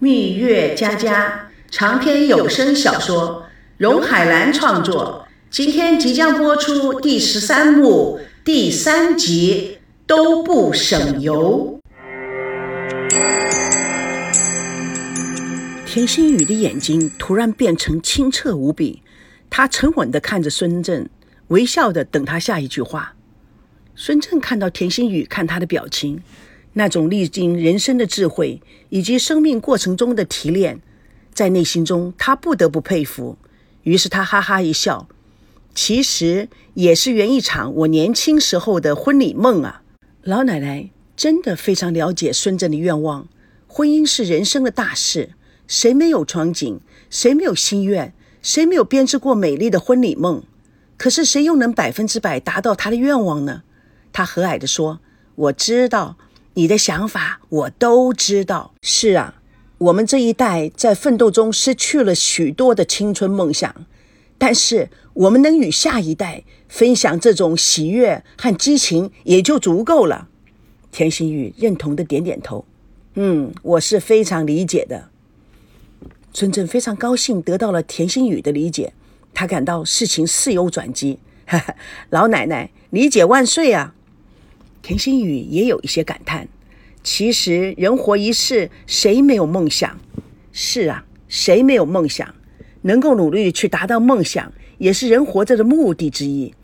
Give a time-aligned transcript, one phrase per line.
[0.00, 3.46] 蜜月佳佳长篇有声小说，
[3.78, 5.26] 荣海兰创作。
[5.50, 11.80] 今天即将播出第十三幕第三集，都不省油。
[15.84, 19.02] 田心雨的眼睛突然变成清澈无比，
[19.50, 21.08] 他沉稳地看着孙正，
[21.48, 23.16] 微笑地等他下一句话。
[23.96, 26.22] 孙正看到田心雨看他的表情。
[26.78, 30.80] 那种历经人生的智慧以及生命过程中的提炼，
[31.34, 33.36] 在内心中他不得不佩服。
[33.82, 35.08] 于是他哈哈一笑，
[35.74, 39.82] 其实也是圆一场我年轻时候的婚礼梦啊！
[40.22, 43.26] 老奶奶真的非常了解孙正的愿望。
[43.66, 45.30] 婚姻是人生的大事，
[45.66, 46.78] 谁没有憧憬？
[47.10, 48.14] 谁没有心愿？
[48.40, 50.44] 谁没有编织过美丽的婚礼梦？
[50.96, 53.64] 可是谁又能百分之百达到他的愿望呢？
[54.12, 55.00] 他和蔼地说
[55.34, 56.16] ：“我知道。”
[56.58, 58.74] 你的想法我都知道。
[58.82, 59.36] 是啊，
[59.78, 63.86] 我们这一代在奋斗中失去了许多的青春梦想，
[64.36, 70.26] 但是我们能与下一代分享这种喜悦和激情，也就足够了。
[70.90, 72.64] 田心雨认同的点点头。
[73.14, 75.10] 嗯，我是非常理解的。
[76.34, 78.92] 孙正非常高兴得到了田心雨的理解，
[79.32, 81.20] 他感到事情似有转机。
[82.10, 83.94] 老奶奶，理解万岁啊！
[84.82, 86.48] 田心雨也有一些感叹。
[87.02, 89.98] 其实人活一世，谁没有梦想？
[90.52, 92.34] 是啊，谁没有梦想？
[92.82, 96.54] 能够努力去达到梦想，也是人活着的目的之一。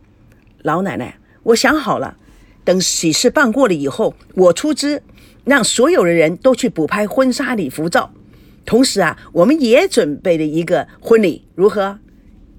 [0.62, 2.16] 老奶奶，我想好了，
[2.64, 5.02] 等喜事办过了以后，我出资，
[5.44, 8.12] 让所有的人都去补拍婚纱礼服照。
[8.64, 11.98] 同时啊，我们也准备了一个婚礼，如何？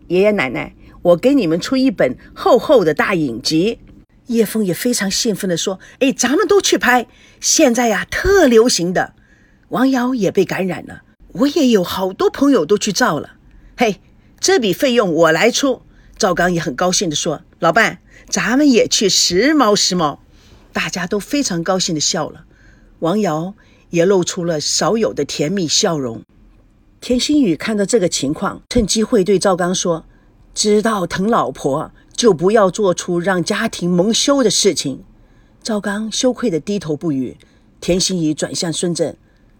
[0.07, 3.79] 爷爷奶奶，我给你们出一本厚厚的大影集。
[4.27, 7.07] 叶枫也非常兴奋地说：“哎，咱们都去拍，
[7.39, 9.13] 现在呀特流行的。”
[9.69, 11.01] 王瑶也被感染了，
[11.33, 13.37] 我也有好多朋友都去照了。
[13.77, 13.99] 嘿，
[14.39, 15.81] 这笔费用我来出。
[16.17, 20.19] 赵刚也很高兴地说：“老伴，咱们也去时髦时髦。”
[20.71, 22.45] 大家都非常高兴地笑了，
[22.99, 23.53] 王瑶
[23.89, 26.21] 也露出了少有的甜蜜笑容。
[27.01, 30.05] 田心雨看到这个情况，趁机会对赵刚说
[30.55, 35.03] ：“知道疼老婆。”就不要做出让家庭蒙羞的事情。
[35.61, 37.37] 赵刚羞愧地低头不语。
[37.81, 39.15] 田心怡转向孙正：“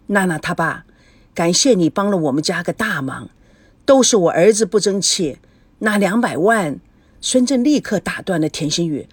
[0.07, 0.85] 娜娜他爸，
[1.33, 3.29] 感谢你帮了我们家个大忙，
[3.85, 5.37] 都是我儿子不争气。
[5.79, 6.79] 那两百万。”
[7.21, 9.07] 孙振立刻打断了田心雨：“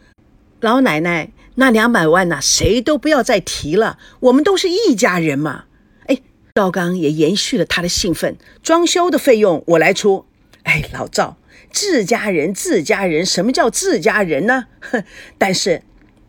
[0.60, 3.98] 老奶奶，那两百万呐，谁都不要再提了。
[4.20, 5.64] 我们都是一家人嘛。”
[6.08, 6.20] 哎，
[6.54, 10.26] 赵刚也延续了他的兴奋：“装修的费用我来出。”
[10.64, 11.38] 哎，老赵。
[11.72, 14.66] 自家人，自家人，什么叫自家人呢？
[14.80, 15.02] 哼！
[15.38, 15.82] 但是，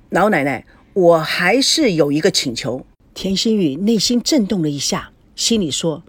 [0.09, 2.85] 老奶奶，我还是有一个请求。
[3.13, 6.03] 田心雨内心震动了一下，心里说：“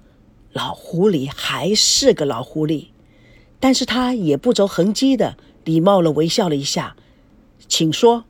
[0.54, 2.86] 老狐狸还是个老狐狸。”
[3.60, 6.96] 但是他也不着痕迹的礼貌了微笑了一下，
[7.66, 8.24] 请说。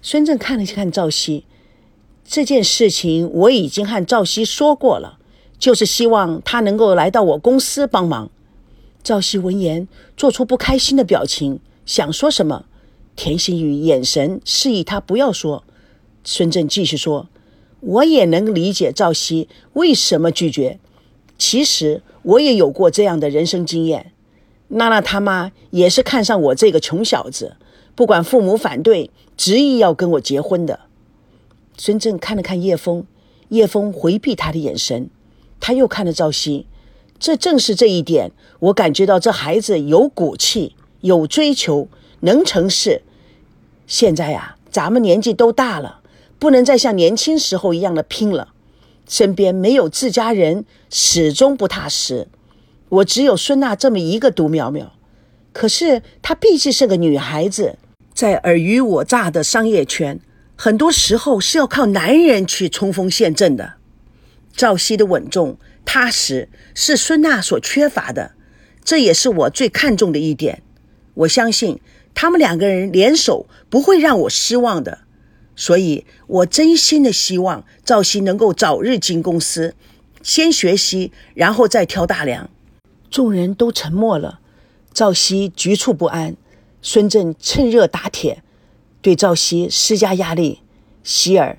[0.00, 1.44] 孙正看了看赵熙，
[2.24, 5.18] 这件事情我已经和赵熙说过了，
[5.58, 8.30] 就是希望他能够来到我公司帮忙。
[9.04, 12.66] 赵熙闻言，做出不开心的表情，想说什么。
[13.16, 15.64] 田心雨眼神示意他不要说。
[16.22, 17.28] 孙正继续说
[17.80, 20.78] ：“我也能理解赵熙为什么拒绝。
[21.36, 24.12] 其实我也有过这样的人生经验。
[24.68, 27.56] 娜娜他妈也是看上我这个穷小子，
[27.96, 30.80] 不管父母反对，执意要跟我结婚的。”
[31.76, 33.04] 孙正看了看叶枫，
[33.48, 35.10] 叶枫回避他的眼神，
[35.58, 36.66] 他又看了赵熙。
[37.22, 41.86] 这正是这一点，我感觉到这孩子有骨气，有追求，
[42.22, 43.02] 能成事。
[43.86, 46.00] 现在呀，咱们年纪都大了，
[46.40, 48.48] 不能再像年轻时候一样的拼了。
[49.08, 52.26] 身边没有自家人，始终不踏实。
[52.88, 54.92] 我只有孙娜这么一个独苗苗，
[55.52, 57.78] 可是她毕竟是个女孩子，
[58.12, 60.18] 在尔虞我诈的商业圈，
[60.56, 63.74] 很多时候是要靠男人去冲锋陷阵的。
[64.56, 65.56] 赵熙的稳重。
[65.84, 68.32] 踏实是孙娜所缺乏的，
[68.84, 70.62] 这也是我最看重的一点。
[71.14, 71.80] 我相信
[72.14, 75.00] 他们两个人联手不会让我失望的，
[75.54, 79.74] 所以我真心的希望赵熙能够早日进公司，
[80.22, 82.48] 先学习，然后再挑大梁。
[83.10, 84.40] 众人都沉默了，
[84.94, 86.36] 赵熙局促不安。
[86.80, 88.42] 孙正趁热打铁，
[89.00, 90.60] 对赵熙施加压力
[91.04, 91.58] ：“希儿，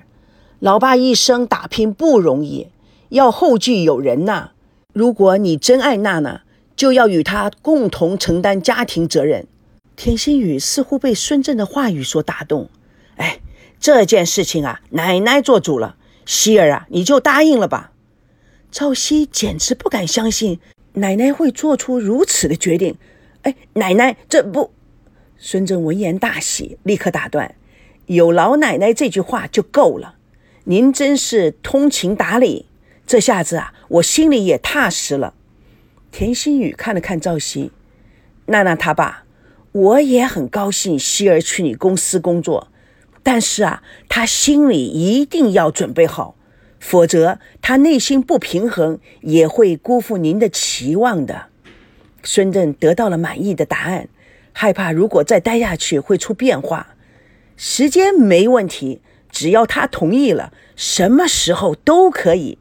[0.58, 2.66] 老爸一生打拼不容易。”
[3.14, 4.50] 要后继有人呐！
[4.92, 6.42] 如果你真爱娜娜，
[6.74, 9.46] 就要与她共同承担家庭责任。
[9.94, 12.68] 田心雨似乎被孙正的话语所打动，
[13.16, 13.38] 哎，
[13.78, 15.94] 这件事情啊，奶奶做主了，
[16.26, 17.92] 希儿啊，你就答应了吧。
[18.72, 20.58] 赵熙简直不敢相信
[20.94, 22.96] 奶奶会做出如此的决定。
[23.42, 24.72] 哎，奶奶，这不……
[25.38, 27.54] 孙正闻言大喜，立刻打断
[28.06, 30.16] ：“有老奶奶这句话就够了。
[30.64, 32.66] 您真是通情达理，
[33.06, 35.34] 这下子啊，我心里也踏实了。”
[36.10, 37.72] 田心雨看了看赵熙，
[38.46, 39.24] 娜娜他爸，
[39.72, 42.68] 我也很高兴希儿去你公司工作，
[43.22, 46.36] 但是啊，他心里一定要准备好。
[46.78, 51.46] 否则，他内心不平衡，也会辜负您的期望的。
[52.22, 54.08] 孙正得到了满意的答案，
[54.52, 56.94] 害怕如果再待下去会出变化。
[57.56, 62.58] 时间没问题，只要他同意了，什么时候都可以。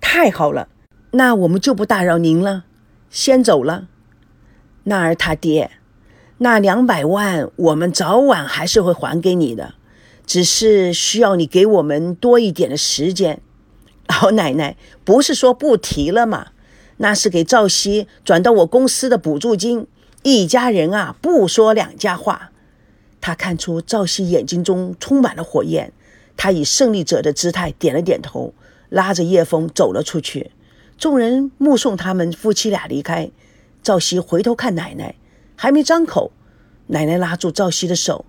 [0.00, 0.68] 太好了，
[1.12, 2.64] 那我们就不打扰您了，
[3.10, 3.88] 先走了。
[4.84, 5.70] 那儿他爹，
[6.38, 9.74] 那两百万我们早晚还是会还给你的，
[10.26, 13.40] 只是需要你给我们多一点的时间。
[14.08, 16.48] 老奶奶不是说不提了吗？
[16.96, 19.86] 那是给赵熙转到我公司的补助金，
[20.22, 22.50] 一家人啊不说两家话。
[23.20, 25.92] 他看出赵熙眼睛中充满了火焰，
[26.36, 28.52] 他以胜利者的姿态点了点头，
[28.90, 30.50] 拉着叶枫走了出去。
[30.98, 33.30] 众人目送他们夫妻俩离开，
[33.82, 35.14] 赵熙回头看奶奶，
[35.56, 36.30] 还没张口，
[36.88, 38.26] 奶奶拉住赵熙的手：“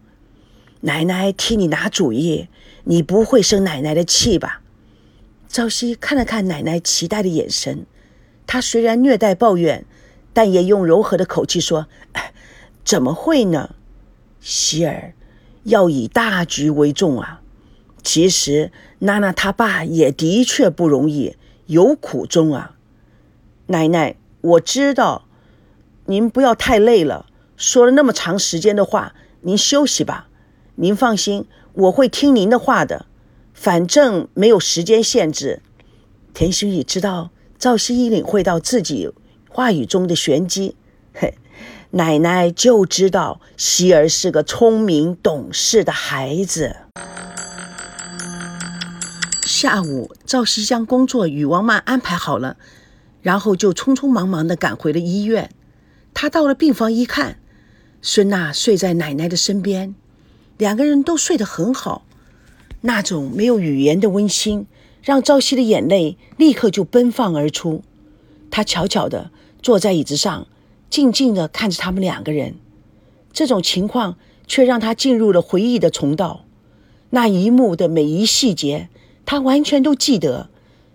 [0.82, 2.48] 奶奶替你拿主意，
[2.86, 4.62] 你不会生奶奶的气吧？”
[5.50, 7.86] 赵熙看了看奶奶期待的眼神，
[8.48, 9.86] 他虽然略带抱怨，
[10.32, 11.88] 但也用柔和的口气说
[12.86, 13.76] ：“怎么会呢？
[14.40, 15.14] 希儿，
[15.64, 17.41] 要以大局为重啊。
[18.04, 21.36] 其实娜娜她爸也的确不容易，
[21.68, 22.76] 有苦衷啊。
[23.68, 25.26] 奶奶，我知道，
[26.06, 30.28] 您不要太累了，说了那么长时间的话，您休息吧。
[30.76, 33.06] 您放心，我会听您的话的。”
[33.54, 35.62] 反正没有时间限制，
[36.34, 39.12] 田心雨知道赵希一领会到自己
[39.50, 40.76] 话语中的玄机。
[41.14, 41.36] 嘿，
[41.92, 46.78] 奶奶就知道希儿是个聪明懂事的孩子。
[49.62, 52.58] 下午，赵熙将工作与王曼安排好了，
[53.22, 55.52] 然后就匆匆忙忙地赶回了医院。
[56.16, 57.38] 他到了病房一看，
[58.02, 59.94] 孙娜睡在奶奶的身边，
[60.58, 62.08] 两个人都睡得很好。
[62.82, 64.66] 那种没有语言的温馨，
[65.04, 67.84] 让朝夕的眼泪立刻就奔放而出。
[68.50, 69.30] 他悄悄地
[69.62, 70.48] 坐在椅子上，
[70.90, 72.56] 静静地看着他们两个人。
[73.32, 74.18] 这种情况
[74.48, 76.46] 却让他进入了回忆的重道。
[77.12, 78.90] 那一幕的每一细节，
[79.32, 80.50] 他完全都记得。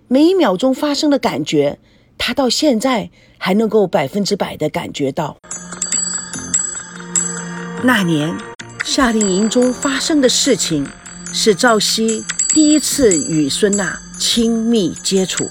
[0.08, 1.78] 每一秒钟发生的感觉，
[2.18, 5.38] 他到现在还能够百分之百的感觉到。
[7.82, 8.36] 那年
[8.84, 10.86] 夏令营中发生的事情。
[11.32, 12.22] 是赵熙
[12.54, 15.46] 第一次与孙娜亲密接触。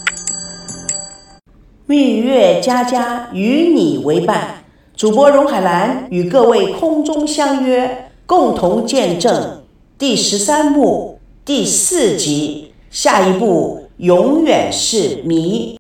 [1.88, 4.64] 蜜月佳佳与你为伴，
[4.96, 9.64] 主播荣海兰与各位空中相约，共同见证
[9.98, 12.65] 第十三幕第四集，
[12.96, 15.74] 下一步永远是谜。